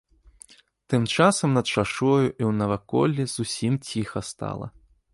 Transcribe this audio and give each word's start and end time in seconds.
Тым 0.93 1.03
часам 1.15 1.53
над 1.59 1.65
шашою 1.75 2.25
і 2.25 2.31
ў 2.31 2.51
наваколлі 2.65 3.23
зусім 3.37 3.73
ціха 3.87 4.29
стала. 4.35 4.67